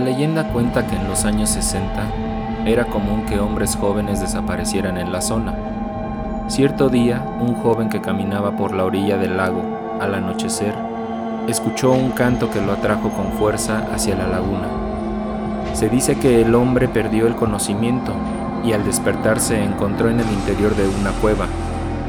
leyenda 0.00 0.52
cuenta 0.52 0.86
que 0.86 0.96
en 0.96 1.08
los 1.08 1.24
años 1.24 1.50
60 1.50 2.08
era 2.66 2.84
común 2.86 3.24
que 3.26 3.38
hombres 3.38 3.76
jóvenes 3.76 4.20
desaparecieran 4.20 4.98
en 4.98 5.12
la 5.12 5.20
zona. 5.20 5.54
Cierto 6.48 6.88
día, 6.88 7.22
un 7.40 7.54
joven 7.54 7.88
que 7.88 8.00
caminaba 8.00 8.56
por 8.56 8.74
la 8.74 8.84
orilla 8.84 9.16
del 9.16 9.36
lago 9.36 9.62
al 10.00 10.14
anochecer, 10.14 10.74
escuchó 11.46 11.92
un 11.92 12.10
canto 12.10 12.50
que 12.50 12.60
lo 12.60 12.72
atrajo 12.72 13.10
con 13.10 13.32
fuerza 13.32 13.86
hacia 13.92 14.16
la 14.16 14.26
laguna. 14.26 14.68
Se 15.74 15.88
dice 15.88 16.18
que 16.18 16.42
el 16.42 16.54
hombre 16.54 16.88
perdió 16.88 17.26
el 17.26 17.36
conocimiento 17.36 18.12
y 18.64 18.72
al 18.72 18.84
despertar 18.84 19.40
se 19.40 19.62
encontró 19.62 20.10
en 20.10 20.20
el 20.20 20.30
interior 20.30 20.74
de 20.74 20.88
una 20.88 21.12
cueva, 21.20 21.46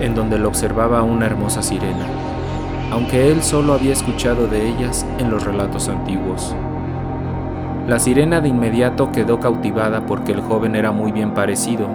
en 0.00 0.14
donde 0.14 0.38
lo 0.38 0.48
observaba 0.48 1.02
una 1.02 1.26
hermosa 1.26 1.62
sirena, 1.62 2.06
aunque 2.90 3.30
él 3.30 3.42
solo 3.42 3.72
había 3.74 3.92
escuchado 3.92 4.46
de 4.46 4.68
ellas 4.68 5.06
en 5.18 5.30
los 5.30 5.44
relatos 5.44 5.88
antiguos. 5.88 6.54
La 7.86 7.98
sirena 7.98 8.40
de 8.40 8.48
inmediato 8.48 9.12
quedó 9.12 9.40
cautivada 9.40 10.06
porque 10.06 10.32
el 10.32 10.40
joven 10.40 10.74
era 10.74 10.90
muy 10.90 11.12
bien 11.12 11.34
parecido. 11.34 11.86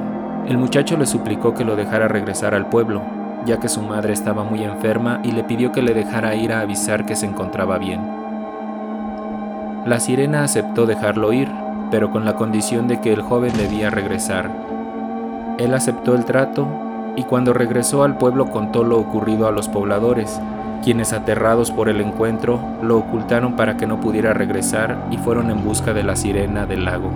El 0.48 0.60
muchacho 0.60 0.96
le 0.98 1.08
suplicó 1.08 1.56
que 1.56 1.66
lo 1.66 1.76
dejara 1.76 2.08
regresar 2.08 2.54
al 2.54 2.70
pueblo, 2.70 3.02
ya 3.44 3.60
que 3.60 3.70
su 3.70 3.82
madre 3.82 4.14
estaba 4.14 4.44
muy 4.44 4.64
enferma 4.64 5.20
y 5.24 5.32
le 5.32 5.44
pidió 5.44 5.72
que 5.72 5.82
le 5.82 5.96
dejara 5.96 6.36
ir 6.36 6.54
a 6.54 6.60
avisar 6.60 7.08
que 7.08 7.16
se 7.16 7.26
encontraba 7.26 7.80
bien. 7.80 8.02
La 9.88 10.00
sirena 10.00 10.44
aceptó 10.44 10.86
dejarlo 10.86 11.34
ir, 11.34 11.50
pero 11.90 12.12
con 12.12 12.24
la 12.24 12.36
condición 12.36 12.88
de 12.88 13.02
que 13.02 13.12
el 13.12 13.24
joven 13.24 13.58
debía 13.58 13.90
regresar. 13.90 14.52
Él 15.58 15.74
aceptó 15.74 16.14
el 16.14 16.24
trato 16.24 16.68
y 17.16 17.24
cuando 17.24 17.52
regresó 17.52 18.04
al 18.04 18.16
pueblo 18.16 18.52
contó 18.52 18.84
lo 18.84 19.00
ocurrido 19.00 19.48
a 19.48 19.52
los 19.52 19.68
pobladores, 19.68 20.40
quienes 20.84 21.14
aterrados 21.14 21.72
por 21.72 21.90
el 21.90 22.02
encuentro 22.02 22.60
lo 22.82 22.98
ocultaron 22.98 23.56
para 23.56 23.78
que 23.78 23.88
no 23.88 24.00
pudiera 24.00 24.34
regresar 24.34 25.08
y 25.12 25.18
fueron 25.18 25.52
en 25.52 25.64
busca 25.64 25.94
de 25.94 26.04
la 26.04 26.16
sirena 26.16 26.66
del 26.66 26.86
lago. 26.86 27.12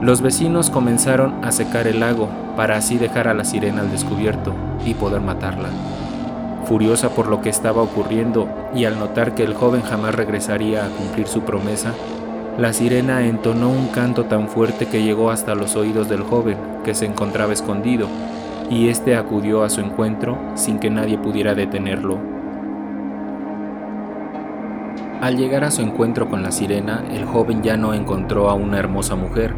Los 0.00 0.20
vecinos 0.20 0.68
comenzaron 0.68 1.44
a 1.44 1.52
secar 1.52 1.86
el 1.86 2.00
lago 2.00 2.28
para 2.56 2.76
así 2.76 2.98
dejar 2.98 3.28
a 3.28 3.34
la 3.34 3.44
sirena 3.44 3.82
al 3.82 3.90
descubierto 3.90 4.52
y 4.84 4.94
poder 4.94 5.20
matarla. 5.20 5.68
Furiosa 6.64 7.10
por 7.10 7.28
lo 7.28 7.40
que 7.40 7.50
estaba 7.50 7.82
ocurriendo 7.82 8.48
y 8.74 8.84
al 8.84 8.98
notar 8.98 9.34
que 9.34 9.44
el 9.44 9.54
joven 9.54 9.82
jamás 9.82 10.14
regresaría 10.14 10.84
a 10.84 10.88
cumplir 10.88 11.28
su 11.28 11.42
promesa, 11.42 11.92
la 12.58 12.72
sirena 12.72 13.26
entonó 13.26 13.70
un 13.70 13.88
canto 13.88 14.24
tan 14.24 14.48
fuerte 14.48 14.86
que 14.86 15.02
llegó 15.02 15.30
hasta 15.30 15.54
los 15.54 15.74
oídos 15.74 16.08
del 16.08 16.22
joven, 16.22 16.58
que 16.84 16.94
se 16.94 17.06
encontraba 17.06 17.52
escondido, 17.52 18.08
y 18.68 18.88
éste 18.88 19.16
acudió 19.16 19.62
a 19.62 19.70
su 19.70 19.80
encuentro 19.80 20.36
sin 20.54 20.78
que 20.78 20.90
nadie 20.90 21.16
pudiera 21.16 21.54
detenerlo. 21.54 22.31
Al 25.22 25.36
llegar 25.36 25.62
a 25.62 25.70
su 25.70 25.82
encuentro 25.82 26.28
con 26.28 26.42
la 26.42 26.50
sirena, 26.50 27.04
el 27.12 27.24
joven 27.26 27.62
ya 27.62 27.76
no 27.76 27.94
encontró 27.94 28.50
a 28.50 28.54
una 28.54 28.80
hermosa 28.80 29.14
mujer, 29.14 29.54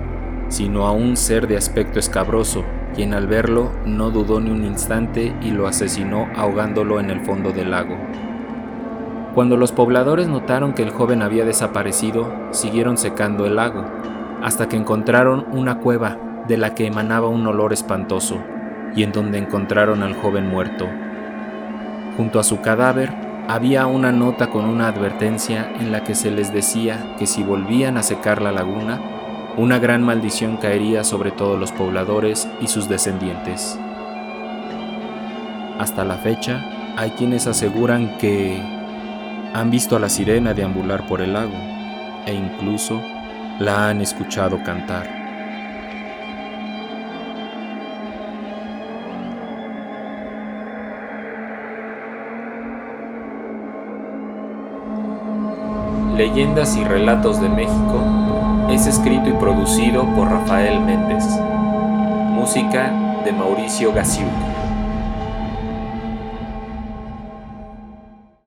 sino 0.48 0.86
a 0.86 0.92
un 0.92 1.16
ser 1.16 1.48
de 1.48 1.56
aspecto 1.56 1.98
escabroso, 1.98 2.62
quien 2.94 3.14
al 3.14 3.26
verlo 3.26 3.70
no 3.86 4.10
dudó 4.10 4.40
ni 4.40 4.50
un 4.50 4.66
instante 4.66 5.34
y 5.40 5.52
lo 5.52 5.66
asesinó 5.66 6.28
ahogándolo 6.36 7.00
en 7.00 7.08
el 7.08 7.22
fondo 7.22 7.50
del 7.52 7.70
lago. 7.70 7.96
Cuando 9.34 9.56
los 9.56 9.72
pobladores 9.72 10.28
notaron 10.28 10.74
que 10.74 10.82
el 10.82 10.90
joven 10.90 11.22
había 11.22 11.46
desaparecido, 11.46 12.30
siguieron 12.50 12.98
secando 12.98 13.46
el 13.46 13.56
lago, 13.56 13.86
hasta 14.42 14.68
que 14.68 14.76
encontraron 14.76 15.46
una 15.50 15.78
cueva 15.78 16.44
de 16.46 16.58
la 16.58 16.74
que 16.74 16.84
emanaba 16.84 17.28
un 17.28 17.46
olor 17.46 17.72
espantoso, 17.72 18.36
y 18.94 19.02
en 19.02 19.12
donde 19.12 19.38
encontraron 19.38 20.02
al 20.02 20.12
joven 20.12 20.46
muerto. 20.46 20.86
Junto 22.18 22.38
a 22.38 22.44
su 22.44 22.60
cadáver 22.60 23.23
había 23.48 23.86
una 23.86 24.10
nota 24.10 24.48
con 24.48 24.64
una 24.64 24.88
advertencia 24.88 25.70
en 25.78 25.92
la 25.92 26.02
que 26.02 26.14
se 26.14 26.30
les 26.30 26.52
decía 26.52 27.14
que 27.18 27.26
si 27.26 27.42
volvían 27.42 27.96
a 27.96 28.02
secar 28.02 28.40
la 28.40 28.52
laguna, 28.52 29.00
una 29.56 29.78
gran 29.78 30.02
maldición 30.02 30.56
caería 30.56 31.04
sobre 31.04 31.30
todos 31.30 31.58
los 31.58 31.70
pobladores 31.70 32.48
y 32.60 32.68
sus 32.68 32.88
descendientes. 32.88 33.78
Hasta 35.78 36.04
la 36.04 36.16
fecha, 36.16 36.64
hay 36.96 37.10
quienes 37.10 37.46
aseguran 37.46 38.16
que 38.18 38.62
han 39.52 39.70
visto 39.70 39.96
a 39.96 40.00
la 40.00 40.08
sirena 40.08 40.54
deambular 40.54 41.06
por 41.06 41.20
el 41.20 41.34
lago 41.34 41.52
e 42.26 42.34
incluso 42.34 43.00
la 43.58 43.88
han 43.88 44.00
escuchado 44.00 44.62
cantar. 44.64 45.23
Leyendas 56.16 56.76
y 56.76 56.84
Relatos 56.84 57.40
de 57.40 57.48
México 57.48 58.00
es 58.70 58.86
escrito 58.86 59.28
y 59.28 59.32
producido 59.32 60.04
por 60.14 60.30
Rafael 60.30 60.80
Méndez. 60.80 61.24
Música 62.30 62.92
de 63.24 63.32
Mauricio 63.32 63.92
Gasiuk. 63.92 64.53